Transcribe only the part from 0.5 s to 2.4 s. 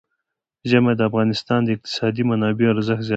ژمی د افغانستان د اقتصادي